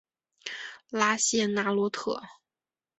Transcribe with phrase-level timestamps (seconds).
[0.89, 2.23] 拉谢纳洛特。